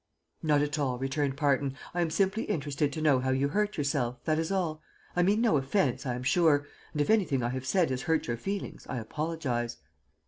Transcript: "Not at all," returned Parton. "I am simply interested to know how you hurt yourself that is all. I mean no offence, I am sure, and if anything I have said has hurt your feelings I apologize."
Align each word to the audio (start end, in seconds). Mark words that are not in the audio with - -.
"Not 0.41 0.63
at 0.63 0.79
all," 0.79 0.97
returned 0.97 1.37
Parton. 1.37 1.75
"I 1.93 2.01
am 2.01 2.09
simply 2.09 2.45
interested 2.45 2.91
to 2.91 3.03
know 3.03 3.19
how 3.19 3.29
you 3.29 3.49
hurt 3.49 3.77
yourself 3.77 4.17
that 4.23 4.39
is 4.39 4.51
all. 4.51 4.81
I 5.15 5.21
mean 5.21 5.41
no 5.41 5.57
offence, 5.57 6.07
I 6.07 6.15
am 6.15 6.23
sure, 6.23 6.65
and 6.91 6.99
if 7.01 7.11
anything 7.11 7.43
I 7.43 7.49
have 7.49 7.67
said 7.67 7.91
has 7.91 8.01
hurt 8.01 8.25
your 8.25 8.37
feelings 8.37 8.87
I 8.89 8.97
apologize." 8.97 9.77